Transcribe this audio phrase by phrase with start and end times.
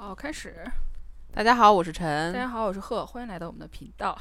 [0.00, 0.64] 好，开始。
[1.32, 2.38] 大家好，我是陈大。
[2.38, 4.16] 家好，我是贺，欢迎来到我们的频道。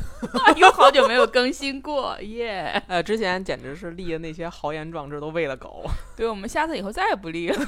[0.56, 5.86] 又好久没有更新过，耶、 呃，之前简直是立的那些豪言壮志都喂了狗。
[6.14, 7.66] 对，我们下次以后再也不立了。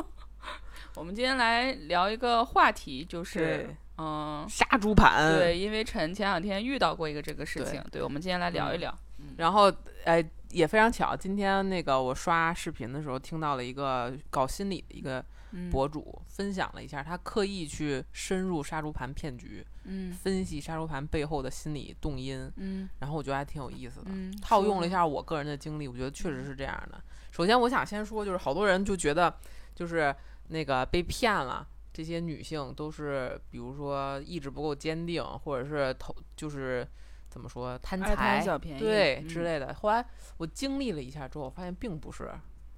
[0.96, 3.68] 我们今天来聊一个话题，就是，
[3.98, 5.36] 嗯，杀猪盘。
[5.36, 8.98] 对，因为陈前两天遇到过一个这个事情，对，我们今天来聊一聊。
[9.36, 9.70] 然后，
[10.06, 15.24] 呃，也非常巧，今天那个我刷视频的时候听到了一个搞心理的一个嗯，
[15.70, 20.12] 博主分享了一下，他刻意去深入杀猪盘骗局，嗯。
[20.12, 22.88] 分析杀猪盘背后的心理动因，嗯。
[22.98, 24.06] 然后我觉得还挺有意思的。
[24.06, 27.02] 嗯，套用了一下我个人的经历，我觉得确实是这样的。
[27.30, 29.34] 首先，我想先说，就是好多人就觉得，
[29.74, 30.14] 就是
[30.48, 36.86] 那个被骗了，这些女性都是，比如说意志不够坚定，或者是投，就是
[37.28, 39.28] 怎么说贪财贪小便宜，对、嗯。
[39.28, 39.72] 之类的。
[39.74, 40.04] 后来
[40.38, 42.30] 我经历了一下之后，我发现并不是，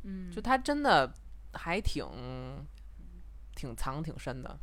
[0.03, 1.13] 嗯，就他真的
[1.55, 2.07] 还挺
[3.55, 4.59] 挺藏挺深的。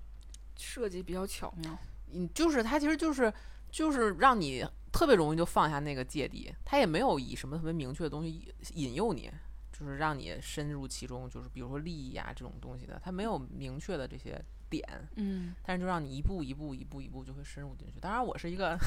[0.56, 1.78] 设计比较巧妙。
[2.12, 3.32] 嗯，就是它其实就是
[3.70, 9.30] 就是让你特别容易就放下那个芥蒂，他也没有以什么特别明确的东西引诱你，
[9.72, 18.00] 就是让你深入其中，就是比如说利益啊这种东西的，他没有明确的这些点，嗯，但是就让你一步一步一步一步就会深入进去。
[18.00, 18.78] 当然，我是一个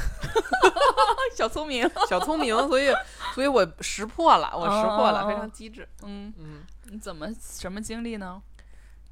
[1.36, 1.88] 小聪明。
[2.08, 2.92] 小聪明，所以
[3.34, 5.88] 所以我识破了，我识破了，哦非常机智。
[6.02, 8.42] 嗯，嗯，你怎么什么经历呢？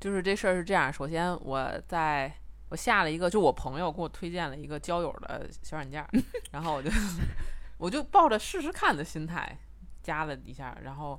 [0.00, 2.34] 就是这事儿是这样，首先我在。
[2.70, 6.06] 我下了一个，就我朋友给我推荐了一个交友的小软件，
[6.52, 6.90] 然后我就
[7.78, 9.58] 我就抱着试试看的心态
[10.02, 11.18] 加了一下，然后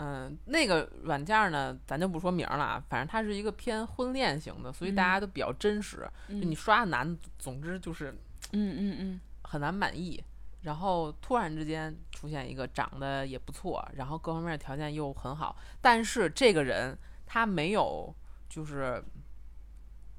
[0.00, 8.12] 嗯，那个软件儿呢，咱就不说名儿了啊，反正它是一个偏婚恋型的，所以大家都比较真实，就你刷的男，总之就是
[8.52, 10.22] 嗯嗯嗯很难满意。
[10.62, 18.14] 然后突然之间出现一个长得也不错，然后各方面条件又很好，但是这个人他没有
[18.48, 19.02] 就是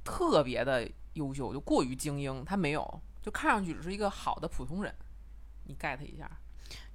[0.03, 4.93] 特别的优秀，就过于精英，他没有，就看上去只是一个好的普通人。
[5.65, 6.29] 你 get 一下，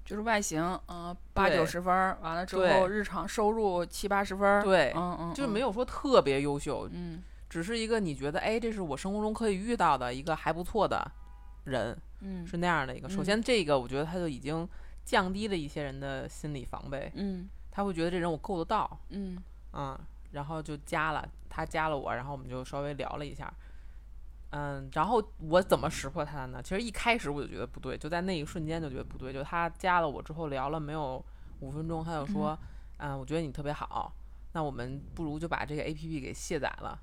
[0.05, 7.23] 就是外形，嗯，八九十分儿，完了之后日常收入七八十分儿，对，嗯嗯，就没有，说特别优秀，嗯。
[7.49, 11.11] 只是一个你觉得哎，这是我生活中可以遇到的一个还不错的
[11.65, 12.47] 人，嗯。
[12.47, 13.09] 是那样的一个。
[13.09, 13.25] 首嗯。
[13.25, 14.69] 先，这个我觉得他就已经
[15.05, 17.49] 降低了一些人的心理防备，嗯。
[17.71, 19.37] 他会觉得这人我够得到，嗯。
[19.73, 19.99] 嗯，
[20.33, 23.53] 然后就加了，他加了我，然后我们就稍微聊了一下，
[24.57, 26.63] 嗯，然后我怎么识破他的呢？
[26.63, 31.23] 其实一开始我就觉得不对，就在那一瞬间就觉得不对，就他加了我之后聊了没有
[31.59, 32.57] 五分钟，他就说，
[32.99, 34.13] 嗯我觉得你特别好，
[34.53, 36.97] 那我们不如就把这个 A P P 给卸载了。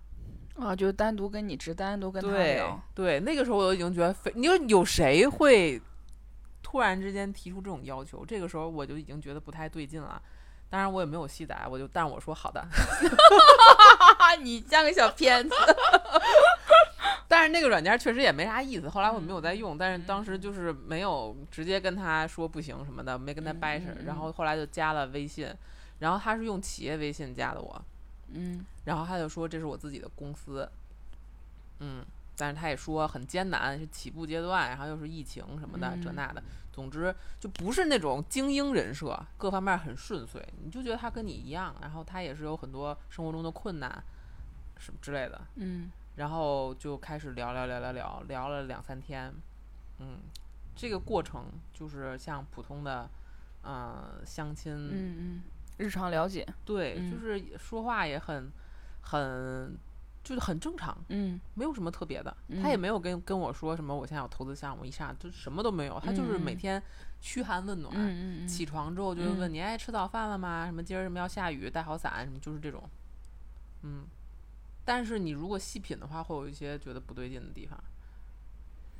[0.56, 5.82] 啊，就单独跟你只单独跟他聊，对，那个时候我就已经觉得非，你说有谁会
[6.62, 8.26] 突然之间提出这种要求？
[8.26, 10.22] 这个时候我就已经觉得不太对劲了。
[10.70, 15.54] 当然我也没有卸载，我就但是我说好的，啊， 你像个小骗子，
[17.31, 25.50] 但是那个软件确实也没啥意思，后来我没有再用，但是当时就是没有直接跟他说不行什么的，没跟他嗯掰扯，嗯然后后来就加了微信，
[26.00, 27.81] 然后他是用企业微信加的我，
[28.34, 28.66] 嗯。
[28.84, 30.70] 然后他就说这是我自己的公司，
[31.80, 32.03] 嗯，
[32.36, 36.16] 但是他也说很艰难，是起步阶段，然后又是疫情什么的、这嗯。
[36.16, 36.44] 那的，
[36.74, 44.03] 总之就不是那种精英人设，各方面很顺遂，你就觉得他跟你一样，然后他也是有很多生活中的困难
[44.78, 45.90] 什么之类的，嗯
[46.22, 49.34] 然后就开始聊聊聊聊聊聊了两三天，
[49.98, 50.20] 嗯，
[50.76, 53.09] 这个过程就是像普通的，
[53.64, 55.42] 呃，相亲，嗯嗯，
[55.78, 58.52] 日常了解，对，嗯就是说话也很
[59.02, 59.76] 很
[60.24, 62.38] 就是很正常，嗯没有什么特别的。
[62.62, 66.84] 他也嗯没有跟跟我说什么我现在有投资项目，一下就什么都没有，他就是每嗯嗯天
[67.20, 67.92] 嘘寒问暖。
[67.96, 70.68] 嗯嗯嗯，起床之后就会问嗯你，哎，吃早饭了吗？
[70.68, 72.88] 什么今儿什么要下雨，带好伞，什么就是这种。
[73.82, 74.06] 嗯，
[74.84, 77.81] 但是你如果细品的话，会有一些觉得不对劲的地方，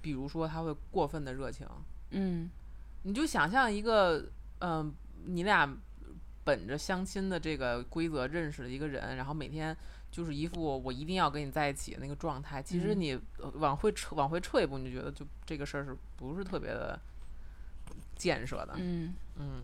[0.02, 1.68] 比如说他会过分的热情，
[2.12, 2.50] 嗯。
[3.04, 4.94] 你就想象一个，嗯、
[5.26, 5.68] 你俩
[6.44, 9.76] 本着相亲的这个规则认识的一个人，然后每天
[10.12, 12.62] 就是一副我一定要跟你在一起的那个状态。
[12.62, 13.02] 其实嗯。
[13.02, 17.00] 你呃往回撤往回撤一步，你就觉得就这个事儿是不是特别的
[18.16, 18.76] 建设的？
[18.78, 19.64] 嗯，嗯，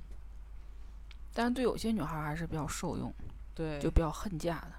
[1.32, 3.14] 但是对有些女孩儿还是比较受用，
[3.54, 4.72] 对，就比较恨嫁的，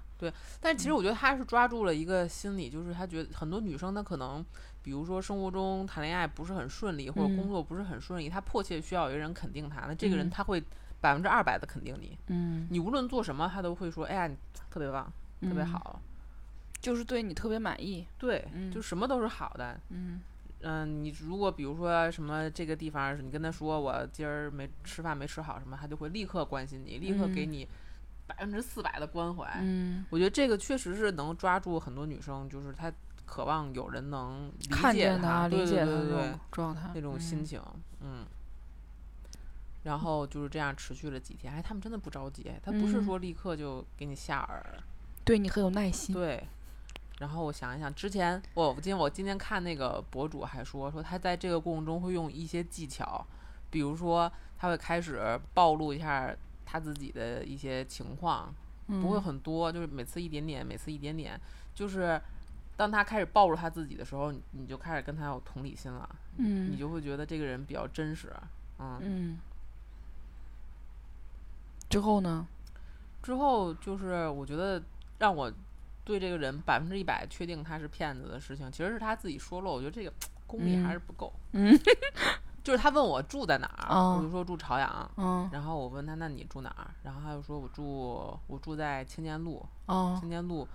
[0.59, 4.43] 但其实我觉得他是抓住了一个心理，就是他觉得很多女生她可能，
[4.81, 7.35] 比如说生活中谈恋爱不是很顺利，或者嗯。
[7.35, 10.29] 工作不是很顺利，她迫切需要有一个人肯定她，那这个人嗯。
[10.29, 10.61] 他会
[11.01, 14.35] 百分之二百的肯定你，嗯，你无论做什么，他都会说，哎呀，你
[14.69, 15.11] 特别棒，
[15.41, 16.01] 特别嗯，好，
[16.81, 19.79] 就是对你特别满意，对，嗯就什么都是好的。
[19.89, 20.19] 嗯。
[20.61, 27.51] 嗯，你如果比如说什么这个地方，你跟他说我今儿没吃饭没吃好什么，他就会立刻关心你，立刻给嗯。
[27.53, 27.67] 你
[28.29, 29.57] 百分之四百的关怀。
[29.61, 32.91] 嗯，我觉得这个确实是能抓住很多女生，就是她
[33.25, 37.61] 渴望有人能理看解见她，理解她那种状态，那种嗯心情，
[38.01, 38.25] 嗯。
[39.83, 44.81] 然后就是这样持续了几天，哎，他们真的不着急，他不是嗯说立刻就给你下饵，
[45.23, 46.13] 对你很有耐心。
[46.13, 46.47] 对。
[47.19, 53.25] 然后我想一想，之前我今天我今天看那个博主还说说他在这个过程中会用一些技巧，
[53.69, 56.33] 比如说他会开始暴露一下
[56.71, 58.53] 他自己的一些情况，
[58.87, 61.39] 不会嗯很多，就是每次一点点，每次一点点，
[61.73, 62.21] 就是
[62.77, 66.07] 当他开始暴露他自己的时候，你你就开始跟他有同理心了，
[66.37, 68.31] 你嗯就会觉得这个人比较真实，
[68.77, 68.99] 嗯。
[69.01, 69.39] 嗯。
[71.89, 72.47] 之后呢？
[73.23, 74.81] 之后就是我觉得
[75.17, 75.51] 让我
[76.05, 80.13] 对这个人百分之一百确定他是骗子的事情，其实是他自己说了，我觉得这个
[80.45, 81.33] 功力还是不够。
[81.53, 81.77] 嗯
[82.69, 84.17] 就是他问我住在哪儿，哦。
[84.19, 85.11] 我就说住朝阳。
[85.17, 85.49] 嗯。
[85.51, 86.85] 然后我问他，那你住哪儿？
[87.01, 90.15] 然后他就说我住我住在青年路，哦。
[90.19, 90.67] 青年路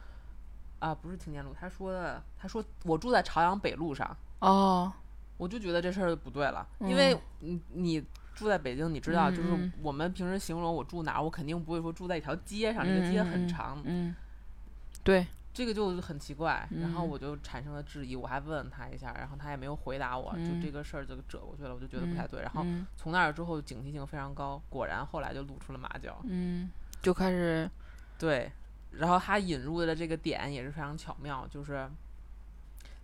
[0.80, 4.92] 啊，不是青年路，他说的，他说我住在朝阳北路上，哦。
[5.36, 8.04] 我就觉得这事儿就不对了，因为你你
[8.34, 14.12] 住在北京，你知道，就是我们平时形容我住哪儿，我肯定不会说住在一条街上，这个街很长，嗯，
[15.04, 15.24] 对，
[15.54, 16.68] 这个就很奇怪。
[16.82, 22.42] 然后嗯我就产生了质疑，我还问他一下，然后他也没有回答我，嗯就这个事儿就折过去了，我就觉得不太对。
[22.42, 26.20] 然后嗯从那儿之后警惕性非常高，果然后来就露出了马脚。
[26.24, 26.68] 嗯，
[27.00, 27.70] 就开始
[28.18, 28.50] 对，
[28.90, 31.88] 然后他引入的这个点也是非常巧妙，就是。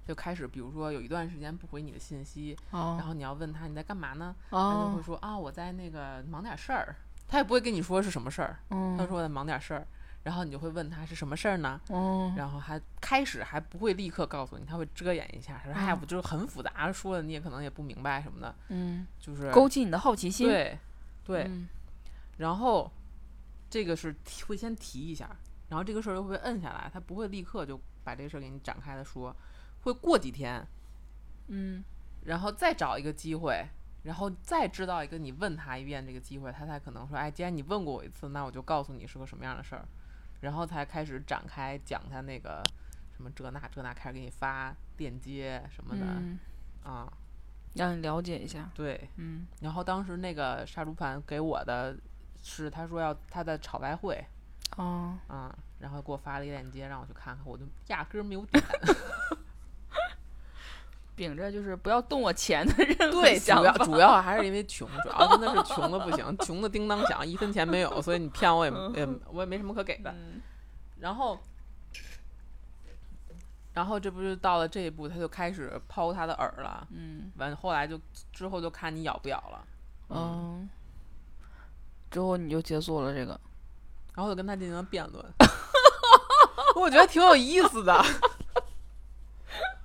[0.08, 4.34] 就开始，比如说有一段时间不回你的信息，然哦后你要问他你在干嘛呢？
[4.50, 6.96] 他就会哦说啊，我在那个忙点事儿，
[7.28, 9.86] 他也不会跟你说是什么事儿，他嗯说我在忙点事儿，
[10.22, 11.80] 然后你就会问他是什么事儿呢？
[11.88, 12.32] 哦。
[12.36, 20.46] 然后还开始还不会立刻告诉你，他会遮掩一下，他说哎我就是很复杂，说的你也可能也不明白什么的，嗯，就是勾起你的好奇心。
[20.48, 20.78] 对
[21.24, 21.68] 对，嗯。
[22.38, 22.90] 然后
[23.68, 25.36] 这个是提会先提一下，
[25.68, 29.34] 然后这个事儿又会摁下来，他不会立刻就把这个事儿给你展开的说，
[29.82, 30.66] 会过几天，
[31.48, 31.82] 嗯。
[32.24, 33.66] 然后再找一个机会，
[34.02, 39.88] 然后再知道一个你问他一遍这个机会，他才可能说，哎，既然你问过我一次，那我就告诉你是个什么样的事儿，
[40.40, 42.62] 然后才开始展开讲他那个
[43.16, 46.38] 什么这那这那，开始给你发链接什么的嗯，
[46.82, 47.12] 啊、
[47.74, 48.70] 让你了解一下。
[48.74, 49.08] 对。
[49.16, 51.96] 嗯然后当时那个杀猪盘给我的
[52.42, 54.24] 是他说要他在炒外汇
[54.76, 58.64] 哦啊、然后给我发了一个链接让我去看看，我就压根儿没有点。
[61.20, 70.10] 秉着就是不要动我钱的任何对，主要主要还是因为穷，主要真的是穷的不行，穷的叮当响，一分钱没有，所以你骗我也也我也没什么可给的。
[70.10, 70.40] 嗯
[70.98, 71.38] 然后，
[73.74, 76.88] 然后这不就到了这一步，他就开始抛他的饵了。
[76.90, 78.00] 嗯完后来就
[78.32, 79.64] 之后就看你咬不咬了。
[80.08, 80.70] 嗯，
[82.10, 83.38] 之后你就结束了这个。
[84.14, 85.22] 然后就跟他进行了辩论，
[86.76, 88.02] 我觉得挺有意思的。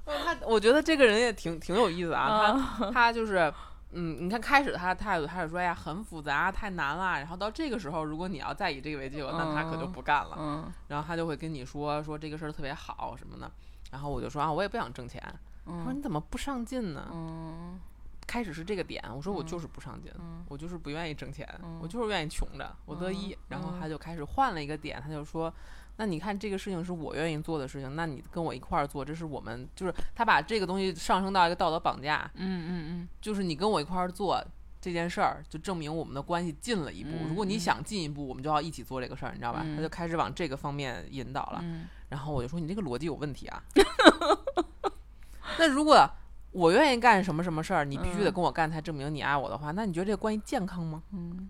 [0.05, 2.53] 他，我觉得这个人也挺挺有意思啊。
[2.77, 3.51] 他他就是，
[3.91, 7.13] 嗯，你看开始他的态度，他是说哎呀很复杂，太难了。
[7.19, 10.35] 然后到这个时候，如果你要再以这个为借口，那他可就不干了。
[10.39, 13.51] 嗯然后他就会跟你说说这个事儿特别好什么的。
[13.91, 15.21] 然后我就说啊，我也不想挣钱。
[15.65, 17.09] 他说嗯你怎么不上进呢？
[17.11, 17.79] 嗯
[18.27, 23.33] 开始是这个点，我说我就是不上进，嗯我就是不愿意挣钱，嗯我就是愿意穷着，我乐意。
[23.33, 25.53] 嗯然后嗯他就开始换了一个点，他就说，
[25.97, 34.43] 那你看这个事情是我愿意做的事情，那你跟我一块儿做，这是我们就是他把这个东西上升到一个道德绑架，嗯嗯嗯就是你跟我一块儿做。
[34.81, 37.09] 这件事儿就证明我们的关系进了一步。
[37.19, 39.61] 嗯如果你想进一步，我们就要一起做这个事儿，你知道吧？
[39.65, 41.59] 嗯他就开始往这个方面引导了。
[41.63, 43.63] 嗯然后我就说你这个逻辑有问题啊。
[45.57, 46.07] 那如果
[46.51, 51.01] 我愿意干什么什么事儿，你必须得嗯跟我干才证明你爱我的话，那你觉得这个关系健康吗？
[51.13, 51.49] 嗯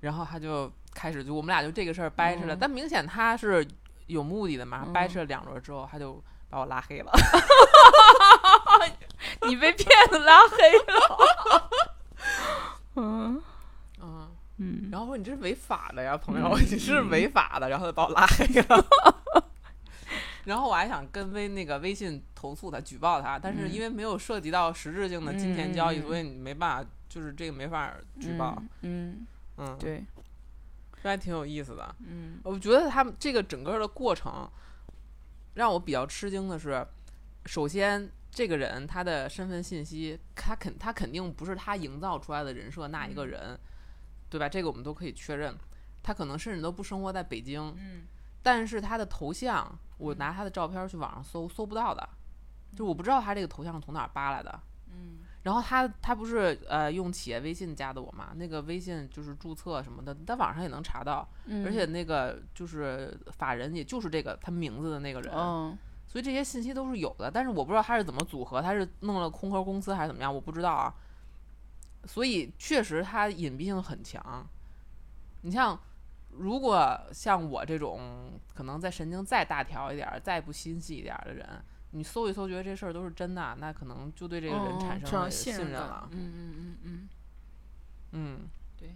[0.00, 3.64] 然后他就开始就我们俩就这个事儿掰扯了，嗯但明显他是
[4.12, 7.10] 有目的的嘛，嗯掰扯了两轮之后，他就把我拉黑了。
[8.80, 8.92] 嗯，
[9.48, 11.70] 你被骗子拉黑了。
[12.96, 13.42] 嗯
[14.00, 14.28] 嗯，
[14.58, 18.84] 嗯然后说你这是违法的呀，朋友，你是违法的，然后就把我拉黑了。
[20.44, 28.60] 然后我还想跟微那个微信投诉他，举报他，但是因为没有涉及到实质性的金钱交易，所以你没办法，就是这个没法举报。
[28.80, 29.24] 嗯，
[29.58, 30.04] 嗯，对，
[31.02, 31.94] 这还挺有意思的。
[32.06, 34.48] 嗯我觉得他们这个整个的过程
[35.54, 36.86] 让我比较吃惊的是，
[37.46, 43.58] 首先这个人他的身份信息，他肯他肯定不是他营造出来的人设那一个人，
[44.30, 44.48] 对吧？
[44.48, 45.54] 这个我们都可以确认。
[46.02, 48.02] 他可能甚至都不生活在北京，嗯
[48.42, 52.08] 但是他的头像，我拿他的照片去网上搜，搜不到的，
[52.74, 54.60] 就我不知道他这个头像是从哪儿扒来的。
[54.90, 58.32] 嗯然后他他不是呃用企业微信加的我嘛？
[58.36, 67.30] 那个微信就是注册什么的，在网上也能查到，嗯而且那个就是法人也就是这个他名字的那个人，嗯所以这些信息都是有的。
[67.30, 70.94] 但是我不知道他是怎么组合，他是弄了空壳公司还是怎么样，我不知道啊。
[72.04, 74.46] 所以确实他隐蔽性很强。
[75.40, 75.78] 你像，
[76.30, 86.08] 如果像我这种可能在神经再大条一点儿、再不心细一点儿的人，你搜一搜觉得这事儿都是真的，那可能就对这个人产生了嗯信任了。
[86.10, 87.08] 嗯嗯嗯嗯，
[88.12, 88.94] 嗯，对。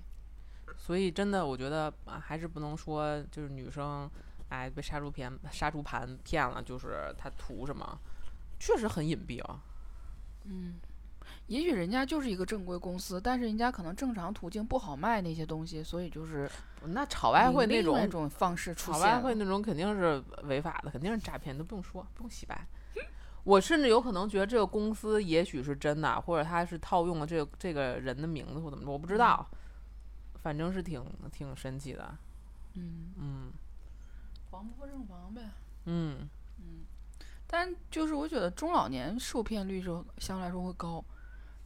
[0.76, 4.10] 所以真的，我觉得啊，还是不能说就是女生，
[4.48, 7.98] 哎，被杀猪片杀猪盘骗了，就是她图什么，
[8.58, 9.60] 确实很隐蔽啊。
[10.44, 10.74] 嗯
[11.48, 16.50] 也许人家就是一个正规公司，但是人家可能正常途径不好卖那些东西，所以就是
[16.86, 18.98] 那炒外汇那种，方式出炒。
[18.98, 22.66] 外汇那种肯定是违法的，肯定是诈骗，都不用说，不用洗白。
[23.46, 29.48] 我甚至有可能觉得这个公司也许是真的，或者他是套用了这个这个人的名字或怎么着，我不知道。
[30.42, 32.18] 反正是挺挺神奇的，
[32.74, 33.52] 嗯，嗯。
[34.50, 35.42] 防不胜防呗。
[35.84, 36.28] 嗯。
[36.58, 36.84] 嗯，
[37.46, 41.04] 但就是我觉得中老年受骗率是相对来说会高，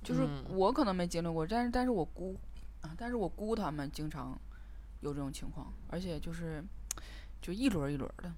[0.03, 0.45] 就是嗯。
[0.51, 2.39] 我可能没经历过，但是但是我姑
[2.83, 4.39] 啊，但是我姑他们经常
[5.01, 6.63] 有这种情况，而且就是
[7.41, 8.33] 就一轮儿一轮儿的，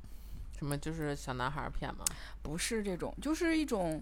[0.63, 2.05] 什么就是小男孩儿骗吗？
[2.41, 4.01] 不是这种，就是一种，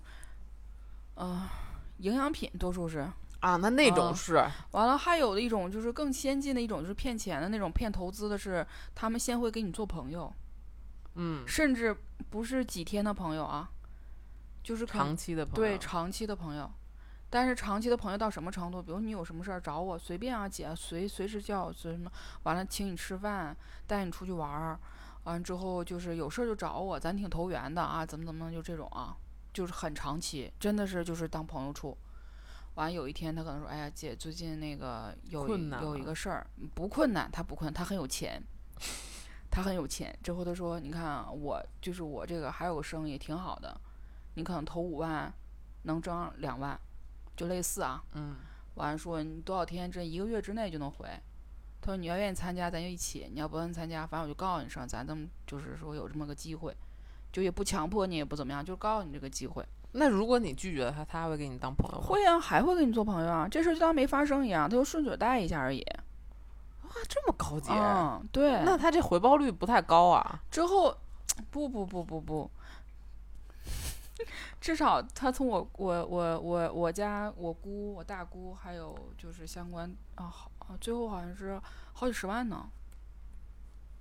[1.15, 1.49] 呃，
[1.97, 3.11] 营养品多数是。
[3.41, 4.35] 啊，那那种啊是，
[4.73, 10.31] 完了，还有的一种就是更先进的一种，就是骗钱的那种，骗投资的是，他们先会给你做朋友，
[11.15, 11.97] 嗯，甚至
[12.29, 13.71] 不是几天的朋友啊，
[14.63, 16.71] 就是长期的朋友，对长期的朋友。
[17.31, 18.83] 但是长期的朋友到什么程度？
[18.83, 22.13] 比如你有什么事儿找我，随便啊，姐，随随时叫，随什么，
[22.43, 24.79] 完了请你吃饭，带你出去玩儿，
[25.25, 29.17] 完之后就是有事儿就找我，咱挺投缘的啊，怎么怎么就这种啊，
[29.53, 31.97] 就是很长期，真的是就是当朋友处。
[32.77, 38.43] 完有一天他可能说，哎呀姐，最近那个有一有一个事儿，不困难，他不困，他很有钱，
[39.51, 40.17] 他很有钱。
[40.23, 43.79] 之后他说，你看啊我就是我这个还有个生意挺好的，
[44.35, 45.31] 你可能投五万，
[45.83, 46.79] 能挣两万，
[47.37, 48.03] 就类似啊。
[48.15, 48.37] 嗯，
[48.75, 51.07] 完了说你多少天，这一个月之内就能回。
[51.81, 56.77] 他说你要愿意参加，咱就一起；你要不愿意参加，反正我就告诉你声，咱这么就是说有这么个机会，
[57.33, 59.65] 就也不强迫你，也不怎么样，就告诉你这个机会。
[59.93, 62.07] 那如果你拒绝了他，他还会给你当朋友吗？
[62.07, 65.81] 会啊，还会跟你做朋友啊，这事儿就当没发生一样，他就顺嘴带一下而已。
[66.83, 68.63] 哇，这么高级，嗯，对。
[68.65, 70.41] 那他这回报率不太高啊。
[70.51, 70.97] 之后，
[71.51, 72.51] 不不不不不，
[74.61, 81.61] 至少他从我我我我我家我姑我大姑还有就是相关啊好啊最后好像是
[81.93, 82.69] 好几十万呢。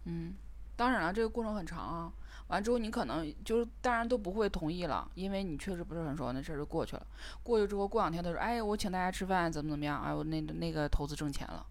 [0.06, 0.34] 嗯，
[0.76, 2.12] 当然了，这个过程很长啊。
[2.48, 7.06] 完之后你可能就是当然都不会同意了，因为你确实不是很熟，那事儿就过去了。
[7.44, 10.02] 过去之后过两天他说，哎，我请大家吃饭，怎么怎么样？
[10.02, 11.64] 哎，我那那个投资挣钱了。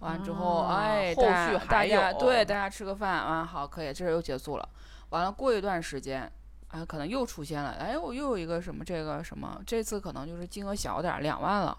[0.00, 4.68] 完之后，啊哎，后大续大还有家对大家吃个饭，完好可以，这事又结束了。
[5.10, 6.28] 完了过一段时间，
[6.68, 11.78] 啊，可能又出现了，哎，我又有一个什么这个什么，这次可能就是金额小点儿，两万了。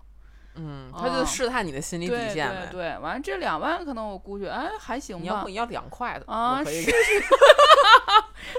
[0.56, 2.68] 嗯，他就啊试探你的心理底线呗。
[2.72, 5.48] 对对，完了这两万可能我估计，哎，还行吧你要不。
[5.50, 6.92] 你要两块的啊，试试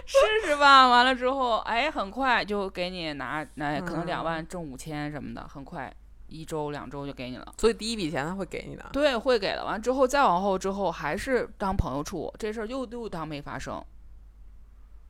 [0.06, 0.88] 试试吧。
[0.88, 5.92] 完了之后，哎，很快就给你拿，拿可能两嗯万挣五千什么的，很快
[6.28, 7.52] 一周两周就给你了。
[7.58, 8.84] 所以第一笔钱他会给你的。
[8.92, 9.64] 对，会给的。
[9.64, 13.82] 完之后再往后之后，还是当朋友处，这事儿又又当没发生。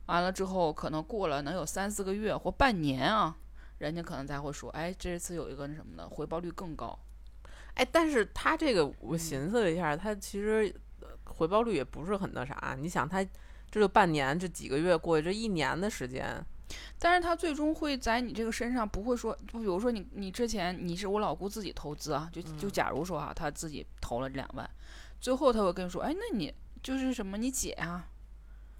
[0.07, 3.37] 完了之后，可能过了能有三四个月或半年啊，
[3.83, 6.97] 人家可能才会说，哎，这次有一个那什么的，回报率更高。
[7.73, 12.77] 哎，但是他这个我嗯寻思了一下，他其实呃回报率也不是很那啥。
[12.79, 13.23] 你想他
[13.69, 16.41] 这就半年，这几个月过去，这一年的时间，
[16.99, 24.69] 但是他最终会在你这个身上不会说，就比如说你你之前你是我老姑自己投资啊，就就假如说啊、他自己投了两万，
[25.19, 28.07] 最后他会跟你说，哎，那你就是什么你姐啊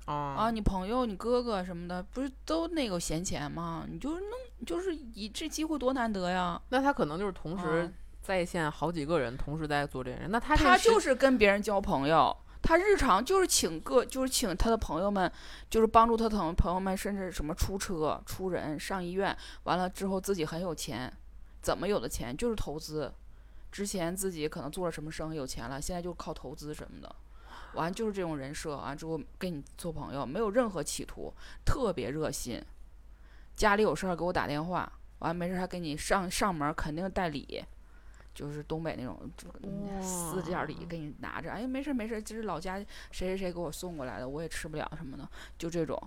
[0.05, 3.85] 啊啊，你朋友你哥哥什么的，不是都那个闲钱吗？
[3.89, 6.61] 你就是弄就是以这机会多难得呀。
[6.69, 7.91] 那他可能就是同时啊
[8.21, 15.29] 在线好几个人同时在做这件事，那他他就是跟别人交朋友，他日常就是请个，就是请他的朋友们，
[15.69, 21.11] 就是帮助他的朋朋友们，甚至什么出车、出人、上医院，完了之后自己很有钱，
[21.61, 23.11] 怎么有的钱就是投资，
[23.71, 27.13] 之前自己可能做了什么生意有钱了，现在就靠投资什么的，
[27.73, 31.33] 完就是这种人设，完之后跟你做朋友，没有任何企图，
[31.65, 32.61] 特别热心，
[33.55, 37.63] 家里有事儿给我打电话，完没事儿还给你上上门，肯定带礼。
[38.35, 42.79] 就是东北那种，就嗯四件礼给你拿着，哎，没事儿没事儿，这是老家
[43.11, 46.01] 谁谁谁给我送过来的，我也吃不了什么的，就这种。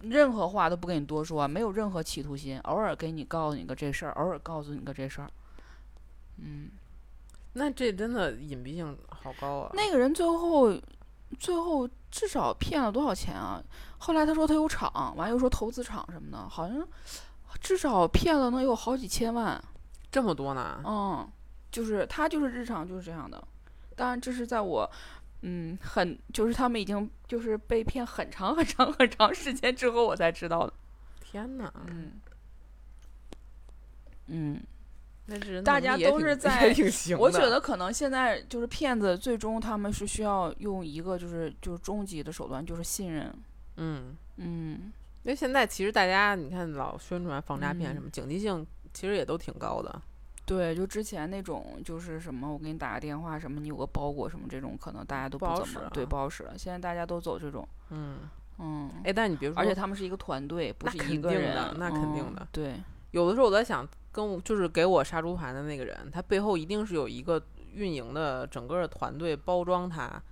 [0.00, 5.30] 任何话都不跟你多说，没有任何企图心，偶尔给你告诉你个这事儿，偶尔告诉你个这事儿。
[6.38, 6.70] 嗯，
[7.58, 9.70] 那这真的隐蔽性好高啊！
[9.74, 10.72] 那个人最后
[11.38, 13.62] 最后至少骗了多少钱啊？
[13.98, 16.86] 后来他说他有厂，完又说投资厂什么的，好像
[17.60, 19.62] 至少骗了能有好几千万。
[20.10, 20.80] 这么多呢？
[20.86, 21.28] 嗯，
[21.70, 23.42] 就是他就是日常就是这样的。
[23.94, 24.90] 当然，这是在我
[25.42, 30.72] 嗯很就是他们已经就是被骗很长很长很长时间之后，我才知道的。
[31.20, 31.72] 天哪！
[31.88, 32.12] 嗯
[34.28, 34.62] 嗯，
[35.30, 36.74] 那这人大家都是 在。
[37.18, 43.32] 我觉得可能现在就是骗子，最终他们是需要用一个就是就是终极的手段，就是信任。
[43.76, 44.92] 嗯，嗯，
[45.22, 50.02] 因为现在其实大家你看老宣传防诈骗什么，嗯警惕性其实也都挺高的。
[50.46, 56.54] 对，就之前那种就是什么，我给你打个电话，什么你有个包裹什么这种，可能大家都不好怎么、使啊对不好使了。
[56.56, 58.20] 现在大家都走这种，嗯，
[58.58, 62.74] 嗯，哎，但你别说，而且他们是一个团队，不是肯定一个人，的那肯定嗯的对，
[63.10, 70.22] 有的时候我在想，跟我就是给我杀猪盘的那个人，他背后一定是有一个运营的整个团队包装他，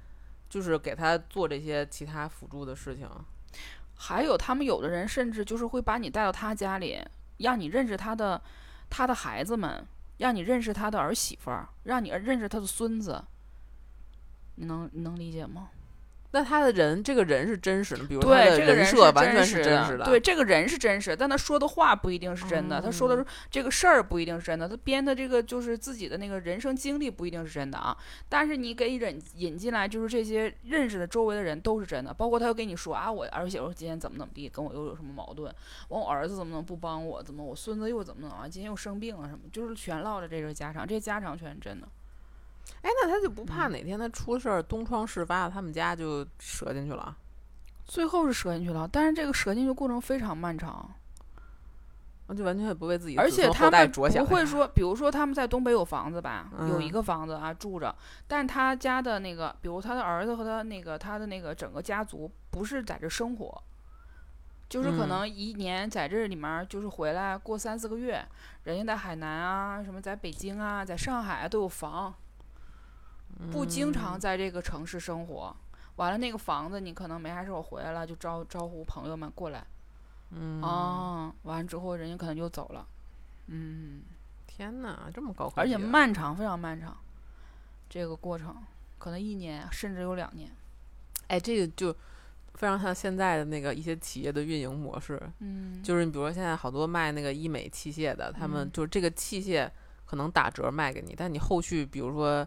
[0.48, 3.08] 就是给他做这些其他辅助的事情。
[3.94, 7.02] 还有他们有的人甚至就是会把你带到他家里，
[7.38, 8.40] 让你认识他的
[8.90, 9.86] 他的孩子们，
[10.18, 13.24] 让你认识他的儿媳妇儿，让你认识他的孙子。
[14.56, 15.70] 你能你能理解吗？
[16.36, 20.04] 那他的人，这个人是真实的，比如他对，的这个人设完全是真实的。
[20.04, 27.96] 对，这个人是真实，但他说的话不一定是真的，他说的这个事儿不一定是真的，他编的这个就是自己的那个人生经历不一定是真的啊。
[28.28, 35.50] 但是你给引引进来，就是这些认识的周围的人都是真的，包括他又跟你说啊，我儿媳妇今天怎么怎么地，跟我又有什么矛盾，
[35.88, 41.88] 完我儿子怎么能不帮我，怎么我孙子又怎么能啊，今天又生病了什么，就是全唠着这个家常，这些家常全是真的。
[42.82, 47.16] 哎，那他就不嗯怕哪天他出事儿，东窗事发，他们家就折进去了？
[47.84, 50.90] 最后是折进去了，但是这个折进去过程非常漫长。
[52.28, 57.94] 那就完全也不为自己的而且他们不会说，比如说他们在东北有房子吧，有一嗯个房子啊住着，
[58.26, 63.62] 但他家的那个，比如他的儿子和他那个他的那个整个家族不是在这生活，
[64.68, 68.26] 就是可嗯能一年在这里面儿就是回来过三四个月，
[68.64, 72.12] 人家在海南啊，什么在北京啊，在上海啊都有房，
[73.52, 75.56] 不经嗯常在这个城市生活。
[75.96, 79.64] 完了，那个房子你可能没啥事儿，我回来了就招招呼朋友们过来，
[80.30, 82.86] 嗯，啊，完了之后人家可能就走了，
[83.46, 84.02] 嗯。
[84.46, 86.96] 天哪，这么高科而且漫长，非常漫长，
[87.90, 88.56] 这个过程
[88.98, 90.50] 可能一年甚至有两年。
[91.26, 91.92] 哎，这个就
[92.54, 99.70] 非常像现在的那个一些企业的运营模式，嗯，就是你比如说现在好多卖那个医美器械的，他们嗯就是这个器械
[100.06, 102.46] 可能打折卖给你，但你后续比如说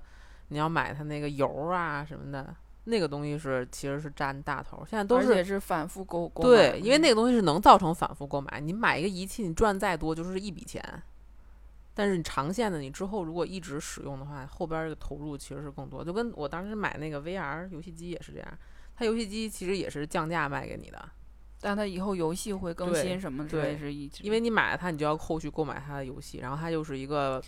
[0.50, 8.60] 你要买它那个油啊什么的，那个东西是其实是占大头，现在都而是且是反复购购买对，因为嗯那个东西是能造成反复购买。
[8.60, 10.84] 你买一个仪器，你赚再多就是一笔钱，
[11.94, 16.04] 但是你长线的，你之后如果一直使用的话，后边儿这个投入其实是更多。
[16.04, 18.48] 就跟我当时买那个 VR 游戏机也是这样，
[18.96, 21.10] 它游戏机其实也是降价卖给你的，
[21.62, 27.42] 但它以后游戏会更新什么之类对是一直，因为你买了它，你就要后续购买它的游戏，然后它就是一个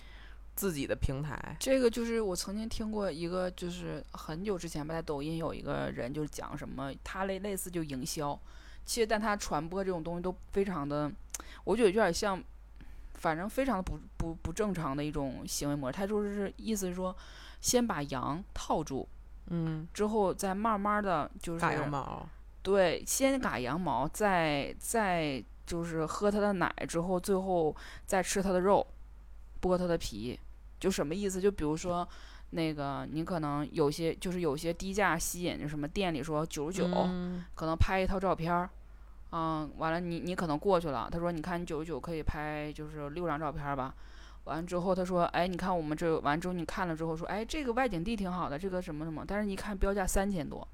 [0.56, 1.56] 自己的平台。
[1.60, 8.40] 这个就是我曾经听过一个，就是很久之前吧，在抖音有一个人就是讲什么，他类类似就营销，
[8.86, 11.12] 其实但他传播这种东西都非常的，
[11.64, 12.42] 我觉得有点像，
[13.16, 15.98] 反正非常的不不不正常的一种行为模式。
[15.98, 17.16] 他就是意思是说，
[17.60, 19.08] 先把羊套住，
[19.48, 22.28] 嗯，之后再慢慢的就是打羊毛，
[22.62, 28.86] 对，先嘎羊毛，再再就是喝它的奶，之后最后再吃它的肉，
[29.62, 30.40] 剥它的皮，
[30.80, 31.40] 就什么意思？
[31.40, 32.08] 就比如说。
[32.54, 38.70] 那个，你可能有些就是有些低价吸引，就什么店里说九十九，嗯可能拍一套照片儿，
[39.32, 43.96] 嗯，完了你你可能过去了，他说你看你九十九可以拍就是六张照片儿吧，
[44.44, 50.68] 完了之后他说哎你看我们这完之后你看了之后说哎这个外景地挺好的，这个什么什么，但是你一看标价三千多，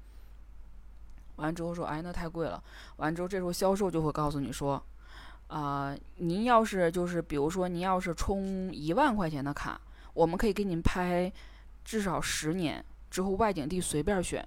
[1.36, 2.60] 完之后说哎那太贵了，
[2.96, 4.82] 完之后这时候销售就会告诉你说，
[5.48, 9.80] 啊、您要是就是比如说您要是充一万块钱的卡，
[10.14, 11.32] 我们可以给您拍
[11.84, 14.46] 至少十年之后外景地随便选。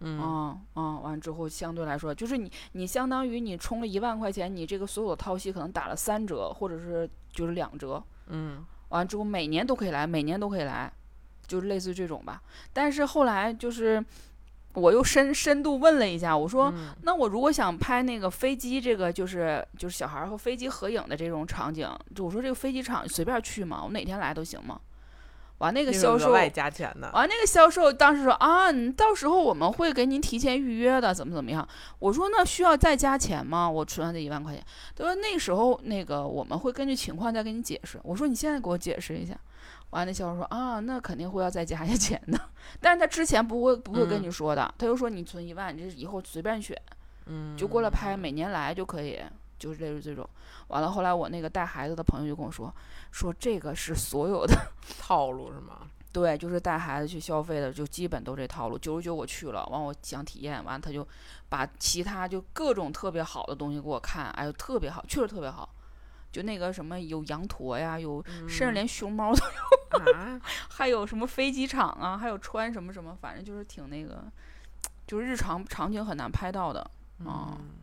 [0.00, 10.92] 嗯嗯嗯，完之后相对来说，就是你你相当于你充了一万块钱，你这个所有的套系可能打了三折，或者是就是两折，嗯完之后每年都可以来，每年都可以来，
[11.46, 12.40] 就是类似这种吧。
[12.72, 14.04] 但是后来就是
[14.74, 23.82] 我又深深度问了一下，我说、嗯那我如果想拍那个飞机，这个就是就是小孩儿和飞机合影的这种场景，就我说这个飞机场随便去吗？
[23.84, 24.78] 我哪天来都行吗？
[25.58, 27.10] 完那个销售，额外加钱的。
[27.12, 31.66] 完那个销售当时说啊，你到时候我们会给您提前预约的，怎么怎么样？
[31.98, 33.68] 我说那需要再加钱吗？
[33.68, 34.64] 我存了这一万块钱。
[34.94, 37.98] 他说那时候那个我们会根据情况再给你解释。
[38.02, 39.34] 我说你现在给我解释一下。
[39.90, 42.38] 完那销售说啊，那肯定会要再加一些钱的，
[42.78, 46.76] 但是他之前不会不会跟嗯你说的，他就说你存一万，你这以后随便选，
[47.24, 49.18] 嗯，就过来拍，每年来就可以，
[49.58, 50.28] 就是类似这种。
[50.68, 52.72] 完了后来我那个带孩子的朋友就跟我说，
[53.10, 54.54] 说这个是所有的。
[55.00, 55.88] 套路是吗？
[56.10, 58.78] 对，就是带孩子去消费的，就基本都这套路。
[58.78, 61.06] 九十九我去了，完我想体验，完他就
[61.48, 65.68] 把其他就各种特别好的东西给我看，哎呦特别好，确实特别好。
[66.32, 74.24] 就那个什么有羊驼呀，有甚至连熊猫都，啊， 还有什么飞机场啊，还有穿什么什么，反正就是挺那个，
[75.06, 76.80] 就是日常场景很难拍到的。
[77.24, 77.77] 啊嗯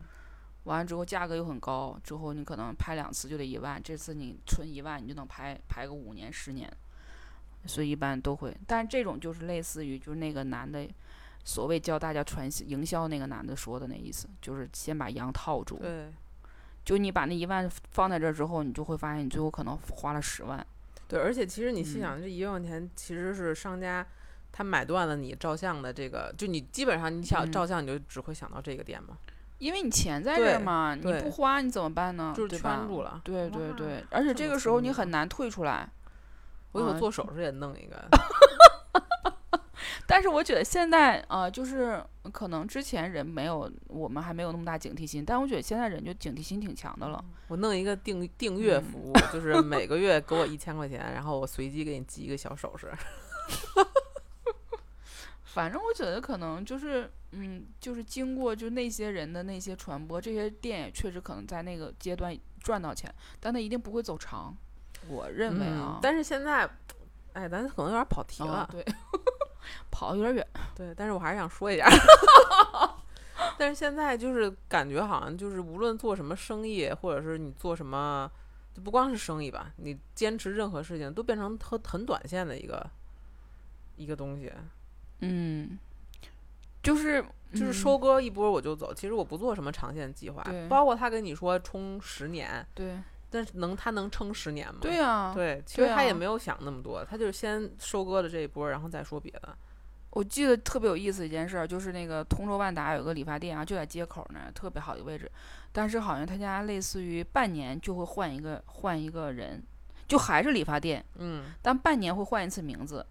[0.66, 6.70] 完了之后价格又很高，之后你可能拍两次就得一万，这次你存一万，你就能拍拍个五年十年，
[7.66, 8.56] 所以一般都会。
[8.66, 10.86] 但这种就是类似于就是那个男的，
[11.44, 16.12] 所谓教大家传营销那个男的说的那意思，就是先把羊套住，对
[16.84, 20.64] 就你把那一万放在这儿之后，你就会发现你最后可能花了十万。
[21.08, 24.04] 对，而且其实你细嗯想，这一万块钱其实是商家
[24.50, 29.16] 他买断了你照相的这个，就你基本上你想嗯照相，你就只会想到这个店嘛，
[29.58, 32.34] 因为你钱在这儿嘛，你不花你怎么办呢？
[32.36, 33.20] 就是对吧圈住了。
[33.24, 35.88] 对对对，而且这个时候你很难退出来。
[36.72, 37.96] 我以后啊做手术也弄一个，
[40.06, 47.24] 但是我觉得现在啊、呃就是可能之前人没有，我们还没有那么大警惕心，但我觉得现在人就警惕心挺强的了。
[47.48, 52.92] 我弄一个订订阅嗯服务，就是每个月给我一千块钱，然后我随机给你寄一个小首饰。
[55.56, 64.54] 反正我觉得可能就是，嗯，就是经过就那些人的那些传播，这些店也确实可能在那个阶段赚到钱，但它一定不会走长。
[65.08, 66.68] 我认为啊嗯，，但是现在，
[67.32, 68.52] 哎，咱可能有点跑题了。
[68.52, 68.84] 啊对，
[69.90, 70.46] 跑得有点远。
[70.74, 71.88] 对，但是我还是想说一下。
[73.56, 78.30] 但是现在就是感觉好像就是无论做什么生意，或者是你做什么，
[78.74, 82.86] 就不光是生意吧，你坚持任何事情都变成很很短线的一个
[83.96, 84.52] 一个东西，
[85.20, 85.78] 嗯，
[86.82, 88.92] 就是就是嗯收割一波我就走。
[88.92, 92.98] 其实我不做什么长线计划，包括他跟你说冲十年，对
[93.30, 94.78] 但是能他能撑十年吗？
[94.80, 99.56] 对呀、对，其实他也没有想那么多，他就是先收割了这一波，然后再说别的。
[100.10, 105.30] 我记得特别有意思一件事儿，就是那个通州万达有个理发店啊，就在街口那儿，特别好的位置。
[105.72, 109.62] 但是好像他家类似于半年就会换一个换一个人，
[110.08, 113.04] 就还是理发店，嗯，但半年会换一次名字。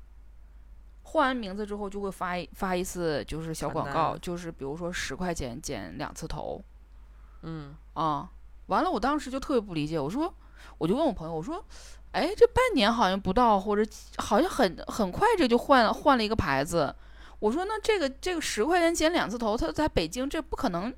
[1.05, 6.61] 换完名字之后就会发一发一次就是小广告，就是比如说十块钱剪两次头
[7.43, 8.29] 嗯，啊。
[8.67, 10.33] 完了，我当时就特别不理解，我说，
[10.79, 11.63] 我就问我朋友，我说，
[12.13, 13.87] 哎，这半年好像不到，或者
[14.17, 16.95] 好像很很快这就换换了一个牌子。
[17.37, 20.91] 我说那这个这个十块钱剪两次头，他在北京这不可能，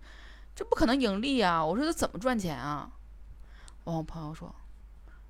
[0.56, 1.62] 这不可能盈利啊！
[1.64, 2.90] 我说他怎么赚钱啊？
[3.84, 4.56] 完我朋友说，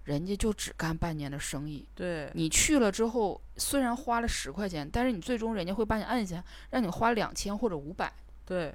[0.07, 8.09] 人家就只干半年的生意，对，你去了之后虽然花了十块钱，但是你最终人家会把你按下，让你花两千或者五百，
[8.45, 8.73] 对，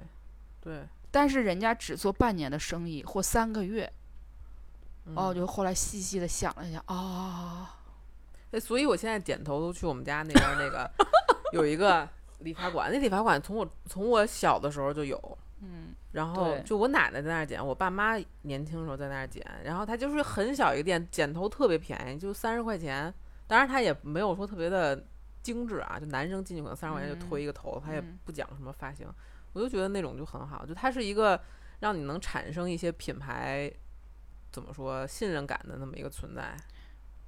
[0.61, 3.91] 对，但是人家只做半年的生意或三个月。
[5.05, 5.15] 嗯。
[5.15, 7.79] 哦，就后来细细的想了一下，啊、
[8.51, 10.89] 哎，所以我现在点头都去我们家那边儿那个
[11.51, 12.07] 有一个
[12.41, 23.13] 理发馆，那理发馆从我从我小的时候就有，嗯，然后就我奶奶在那儿剪，我爸妈年轻的时候在那儿剪，然后他就是很小一个店，剪头特别便宜，就三十块钱，
[23.45, 25.05] 当然他也没有说特别的
[25.41, 29.05] 精致啊，就男生进去可能三十块钱就推一个头，他也嗯不讲什么发型，
[29.51, 31.37] 我就觉得那种就很好，就它是一个
[31.81, 33.71] 让你能产生一些品牌。
[34.51, 36.55] 怎么说信任感的那么一个存在，